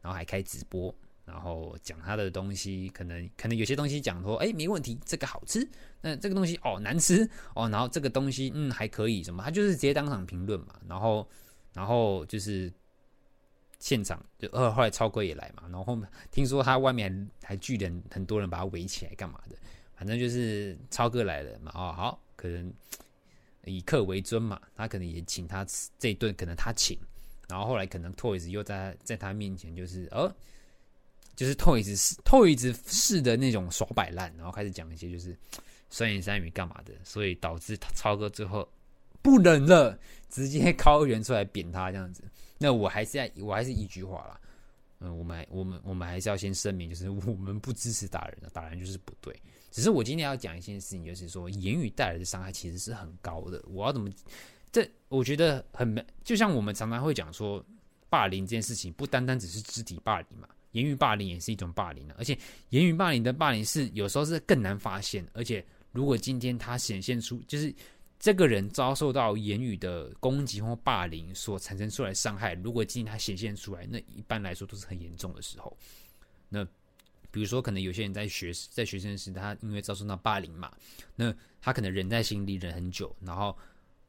[0.00, 0.94] 然后还开直播，
[1.26, 5.68] 然后讲他的东西，可能可能有些东西讲说，哎，没问题，这个好吃，
[6.00, 11.28] 那这个东西哦难吃哦，然后这个东西嗯还可以什么，他就是直接当场评论嘛，然后
[11.74, 12.72] 然后就是
[13.78, 15.98] 现场就呃后来超哥也来嘛，然后
[16.30, 19.56] 听说他外面还还聚人很多人把他围起来干嘛的，
[19.94, 22.72] 反正就是超哥来了嘛，哦好可能。
[23.68, 26.98] 以客为尊嘛，他可能也请他吃这一顿，可能他请，
[27.48, 30.34] 然后后来可能 Toys 又在在他面前就是呃，
[31.36, 35.36] 就是 Toys 是 Toys 式的那种耍摆烂，然后开始讲一些就是
[35.90, 38.68] 酸言酸语干嘛的，所以导致超哥最后
[39.22, 42.24] 不忍了，直接靠援出来扁他这样子。
[42.58, 44.40] 那我还是要我还是一句话啦，
[45.00, 49.34] 嗯，我们我们我们还是要先声明，就是我们不支持打人的，打人就是不对。
[49.70, 53.62] 只是我今天要讲一件事情，就是说言语带来的伤害其实是很高的。
[53.68, 54.10] 我要怎么？
[54.70, 57.64] 这我觉得很，就像我们常常会讲说，
[58.10, 62.14] 霸凌这件事情不单单只是肢体霸凌嘛，言语霸凌也是一种霸凌啊。
[62.18, 62.36] 而且
[62.68, 67.74] 言语霸凌的霸凌是有时候是更难发现，而且如果今天他显现出就是
[68.18, 75.74] 这个人遭受到言语的攻击或霸凌所产生出来的伤害，如果今天他显现出来，那一般来说都是很严重的时候。
[76.50, 76.66] 那
[77.38, 80.72] 比如说，可能有些人在学在学生时，他因为遭受到霸凌嘛，
[81.14, 83.56] 那他可能忍在心里忍很久，然后。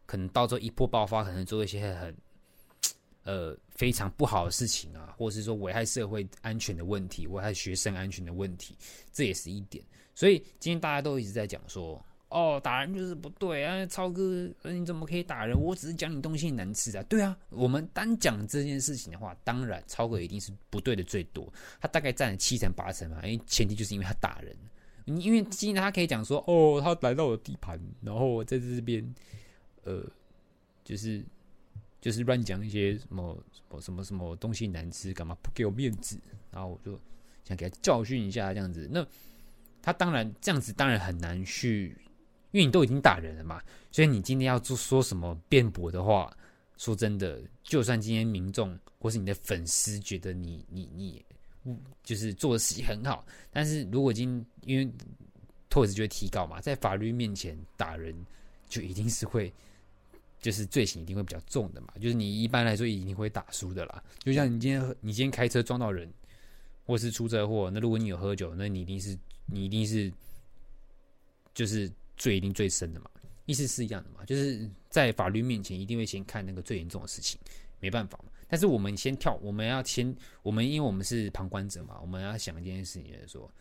[0.06, 2.18] 可能到时候一波爆发，可能做一些很
[3.26, 8.76] 呃非常不好的事情啊，或者是说危害社会安全的问题，危害学生安全的问题，
[9.14, 9.86] 这也是一点。
[10.16, 15.60] 所以今天大家都一直在讲说，哦，打人就是不对啊，超哥，你怎么可以打人？
[15.60, 17.04] 我只是讲你东西难吃啊。
[17.10, 23.26] 对啊，我们单讲这件事情的话，当然超哥一定是不对的最多，他大概占了七成八成嘛。
[23.26, 24.56] 因为前提就是因为他打人，
[25.06, 29.04] 你因为今天他可以讲说，哦，他来到我的地盘，然后我在这边。
[29.86, 30.04] 呃，
[30.84, 31.24] 就是
[32.02, 36.20] 就是乱讲一些什么什么什么什么东西难吃，干嘛不给我面子？
[36.52, 37.00] 然后我就
[37.46, 38.88] 想给他教训一下，这样子。
[38.92, 39.04] 那
[39.82, 41.98] 他当然这样子当然很难去，
[42.52, 46.36] 因为你都已经打人了嘛，所以你今天要做说什么辩驳的话，
[46.78, 51.26] 说真的，就算今天民众或是你的粉丝觉得你你你，
[52.04, 54.92] 就是做的事情很好，但是如果今天因为
[55.70, 58.16] 托尔斯就会提告嘛，在法律面前打人
[58.68, 59.54] 就一定是会。
[60.42, 64.02] 就是罪行一定会比较重的嘛，就是你一般来说一定会打输的啦。
[64.20, 66.10] 就像你今天你今天开车撞到人，
[66.86, 70.10] 或是出车祸，那如果你有喝酒，那你一定是你一定是
[71.54, 73.10] 就是罪一定最深的嘛，
[73.48, 74.24] 意思是一样的嘛。
[74.24, 77.40] 就是在法律面前一定会先看那个最严重的事情，
[77.80, 78.32] 没办法嘛。
[78.48, 83.52] 但是我们先跳，我们要先我们因为我们是旁观者嘛，我们要想一件事情，就是说。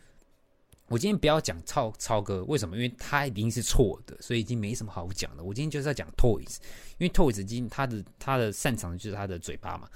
[0.91, 2.75] 我今天不要讲超超哥，为什么？
[2.75, 5.43] 因为他一定是错的，所以已经没什么好讲的。
[5.43, 6.57] 我今天就是要讲 Toys，
[6.97, 9.87] 因为 Toys 今他的他的擅长的就是他的嘴巴嘛。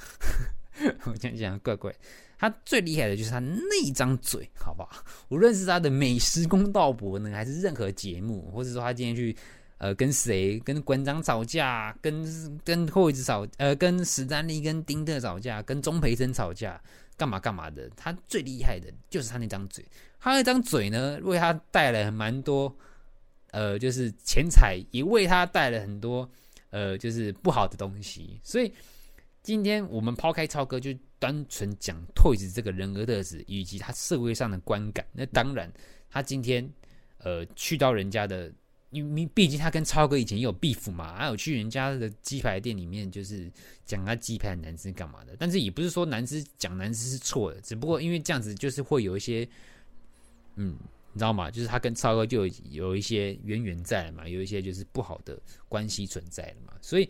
[1.06, 1.94] 我讲讲怪怪，
[2.38, 5.04] 他最厉害的就是他那张嘴，好不好？
[5.30, 9.36] 无论是他的美食公道博呢，还是任何节目，或者说他今天去
[9.78, 12.24] 呃跟谁跟馆长吵架，跟
[12.64, 16.82] 跟 Toys 吵，呃跟史丹利跟丁特吵架，跟钟培生吵架。
[17.16, 17.88] 干嘛干嘛的？
[17.96, 19.86] 他最厉害的就是他那张嘴，
[20.20, 22.76] 他那张嘴呢，为他带来蛮多，
[23.52, 26.28] 呃，就是钱财，也为他带来很多，
[26.72, 28.40] 呃，就是不好的东西。
[28.44, 28.74] 所以
[29.44, 35.06] 今天我们抛开超哥，就单纯讲 Toys 这个人格特质以及他社会上的观感。
[35.12, 35.72] 那当然，
[36.10, 36.68] 他今天
[37.20, 38.52] 呃去到人家的。
[38.90, 43.52] 因为毕竟他跟超哥以前也有 beef 嘛，还有去人家的鸡排店里面，就是
[43.86, 45.36] 讲他鸡排难吃干嘛的。
[45.40, 49.50] 但是也不是说难吃讲难吃是错的，只不过因为这样子就是会有一些，
[50.58, 50.78] 嗯，
[51.12, 51.50] 你知道吗？
[51.50, 56.74] 就是他跟超哥就有有一些渊源在嘛，有一些就是不好的关系存在了嘛。
[56.80, 57.10] 所以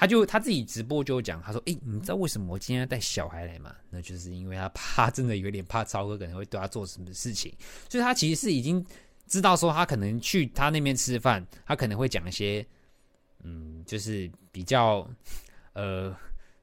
[0.00, 3.76] 他就他自己直播就讲，他说：“诶，你知道为什么我今天要带小孩来吗？
[3.90, 7.52] 那就是因为他怕，真的有点怕超哥可能会对他做什么事情，
[7.88, 8.84] 所以他其实是已经。”
[9.30, 12.66] 知道说他可能去他那边吃饭，他可能会讲一些，
[13.44, 15.08] 嗯，就是比较，
[15.72, 16.12] 呃，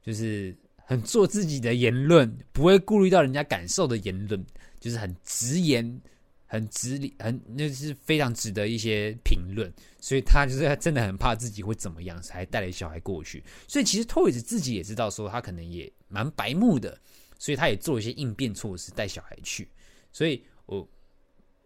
[0.04, 4.46] 就是很做自己的言论，不会顾虑到人家感受的言论，
[4.82, 6.02] 就是很直言、
[6.48, 9.72] 很直理、很那是非常值得一些评论。
[10.00, 13.44] 所以他就是 真的很怕自己会怎么样，才带了小孩过去。
[13.68, 17.00] 所以其实 Toys 自己也知道说他可能也蛮白目的，
[17.38, 19.70] 所以他也做一些应变措施带小孩去。
[20.12, 20.88] 所以我。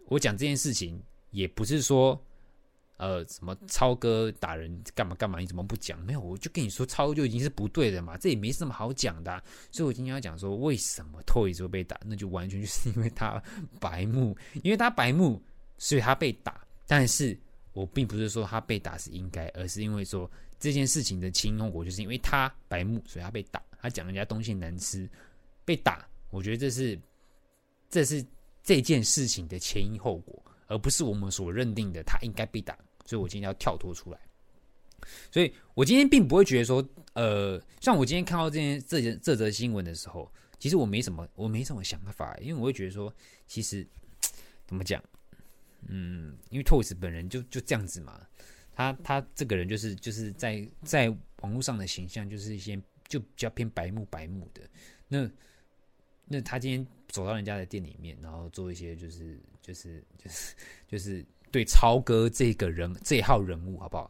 [0.08, 2.22] 我讲这件事情也不是说，
[3.02, 6.00] 呃，什么超哥打人干嘛干嘛，你怎么不讲？
[6.06, 9.44] 没有，我就跟你说，超就已经是不对的嘛，这也没什么好讲的。
[9.72, 13.42] 所以我今天要讲说，为什么 Toys 会被打，那就完全就是因为他
[13.80, 15.42] 白目，因为他白目，
[15.80, 16.64] 所以他被打。
[16.86, 17.36] 但是
[17.74, 20.30] 我并不是说他被打是应该，而是因为说
[20.60, 23.60] 这件事情的前因后果，就是因为他白目，所以他被打。
[23.82, 25.10] 他讲人家东西难吃，
[25.66, 26.08] 被打。
[26.30, 27.00] 我觉得这是，
[27.90, 28.24] 这是。
[28.64, 34.20] 这件事情的前因后果，而不是我们所认定的他应该被打，所以我今天要跳脱出来。
[35.32, 43.14] 所以我今天并不会觉得说，呃，像我今天看到这件这件这则新闻的时候，其实我没什么我没什么想法，因为我会觉得说，
[43.48, 43.86] 其实
[44.66, 45.04] 怎么讲，
[45.88, 48.22] 嗯，因为 Toys 本人就就这样子嘛，
[48.74, 51.10] 他他这个人就是就是在在
[51.42, 52.82] 网络上的形象就是一些。
[53.12, 54.62] 就比较偏白目白目的。
[55.10, 55.30] 那
[56.24, 60.56] 那他今天走到人家的店里面，然后做一些就是就是就是
[60.88, 64.10] 就是对超哥这个人这一号人物好不好？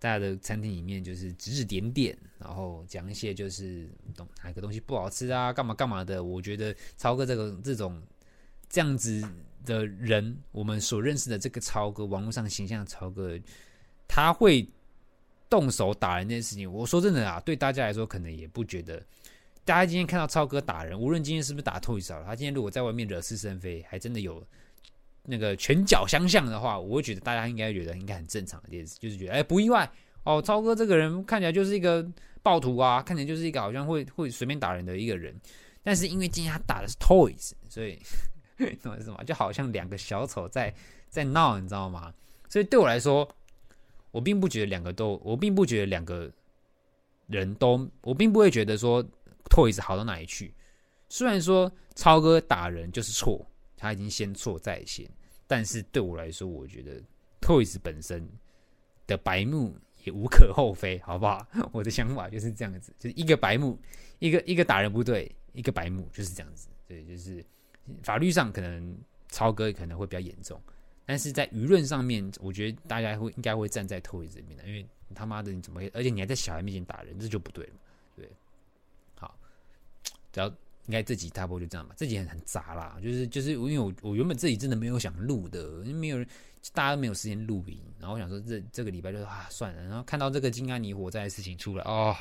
[0.00, 6.22] 大家的餐厅里面就是指指点点，然后讲一些就是懂哪个东西不好吃啊，干嘛干嘛的。
[6.22, 8.00] 我觉得超哥这个这种
[8.68, 9.28] 这样子
[9.66, 13.36] 的人，我们所认识的这个超哥，网络上形象的超哥，
[14.06, 14.68] 他会
[15.50, 19.04] 动手打人这件事情，我说真的啊，对大家来说可能也不觉得。
[19.64, 24.46] 大家今天看到超哥打人，无论今天是不是打透一首他今天如果在外面惹是生非，还真的有
[25.28, 29.90] 那个拳脚相向的话，我会觉得大家应该觉得应该很正常的一件事，就是觉得哎不意外
[30.24, 32.06] 哦，超哥这个人看起来就是一个
[32.42, 35.38] 暴徒啊，看起来就是一个好像会会随便打人的一个人。
[35.82, 37.98] 但是因为今天他打的是 Toys，所以
[38.82, 39.22] 懂我意思吗？
[39.24, 40.74] 就好像两个小丑在
[41.08, 42.12] 在闹，你知道吗？
[42.48, 43.28] 所以对我来说，
[44.10, 46.30] 我并不觉得两个都，我并不觉得两个
[47.26, 49.04] 人都，我并不会觉得说。
[49.50, 50.52] Toys 好到哪里去？
[51.08, 55.08] 虽然说超哥打人就是错，他已经先错在先，
[55.48, 57.02] 但是对我来说，我觉得
[57.40, 58.24] Toys 本身
[59.06, 61.44] 的白目也无可厚非，好不好？
[61.72, 63.76] 我的想法就是这样子，就是一个白目，
[64.20, 66.68] 一个一个打人不对，一个白目就是这样子。
[66.86, 67.44] 对，就是
[68.02, 68.96] 法律上可能
[69.28, 70.62] 超哥可能会比较严重，
[71.04, 77.72] 但是在舆论上面，我觉得大家会应该会站在 Toys 这边的，因为他妈的你怎么，而且你还在小孩面前打人，这就不对了。
[78.14, 78.28] 对，
[79.16, 79.34] 好
[80.30, 80.54] 只要
[80.88, 86.26] 应该这集差不多就这样吧，这集很很杂啦，就是就是因为我我原本自己真的没有想录的，因为没有人，
[86.72, 92.16] 大家都没有时间录影，然后我想说这这个礼拜就啊算了，然后看到这个金安妮火灾的事情出来哦，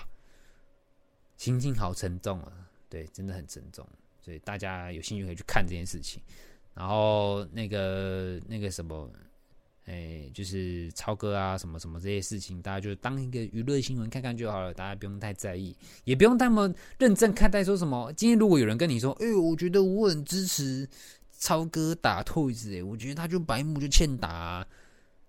[1.38, 2.52] 心情好沉重啊，
[2.90, 3.88] 对，真的很沉重，
[4.22, 6.22] 所以大家有兴趣可以去看这件事情，
[6.74, 9.10] 然后那个那个什么。
[9.90, 15.74] 哎、就是超哥啊，什么什么这些事情，大家就当一个娱乐新闻看看就好了，大家不用太在意，
[16.04, 16.70] 也不用那么
[17.00, 17.64] 认真看待。
[17.64, 18.12] 说什么？
[18.12, 20.86] 今天如果有人跟你说，哎、欸，我觉得我很支持
[21.40, 24.68] 超哥打 Toys，哎，我觉得他就白目就欠打、啊，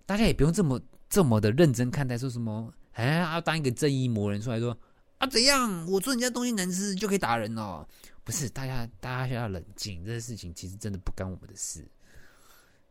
[0.05, 0.77] 大家也不用这么
[1.09, 2.17] 这么的认真看待。
[2.17, 2.73] 说什么？
[2.91, 4.77] 哎，要当一个正义魔人出来说
[5.19, 5.27] 啊？
[5.27, 5.89] 怎样？
[5.89, 7.87] 我说人家东西难吃就可以打人哦？
[8.25, 11.87] 不是，大家大家需要冷静，这个事情其实真的不干我们的事，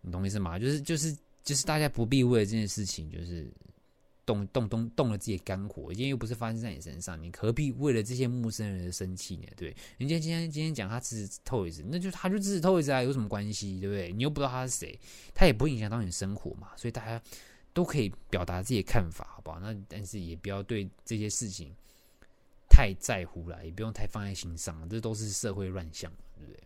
[0.01, 0.59] 你懂意思吗？
[0.59, 1.15] 就是就是。
[1.49, 3.51] 就是大家不必为了这件事情，就是
[4.27, 9.45] 动动动动了自己肝火，今天又不是发生在你身上，你何必为了这些陌生人的生气呢？
[9.57, 13.81] 对，人家今天今天讲他支持 Toys，那就他就支持 Toys 啊，有什么关系？
[13.81, 14.13] 对不对？
[14.13, 15.01] 你又不知道他是谁，
[15.35, 17.19] 他也不会影响到你生活嘛，所以大家
[17.73, 19.59] 都可以表达自己的看法，好不好？
[19.59, 21.75] 那但是也不要对这些事情
[22.69, 26.63] 太在乎了，也不用太放在心上，这都是社会乱象，对不对？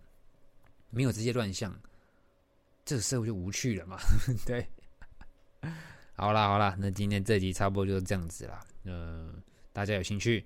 [0.90, 1.72] 没有这些乱象。
[2.84, 3.98] 这个社会就无趣了嘛？
[4.44, 4.66] 对，
[6.14, 8.60] 好啦好啦，那今天这集差不多就是这样子啦。
[8.84, 9.32] 呃，
[9.72, 10.44] 大家有兴趣，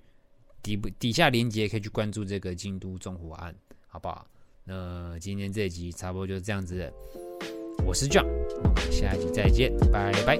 [0.61, 3.55] 底部底下链接可以去关注这个京都纵火案，
[3.87, 4.27] 好不好？
[4.63, 6.93] 那今天这集差不多就是这样子。
[7.85, 8.25] 我是 John，
[8.63, 10.37] 我们下一集再见，拜拜。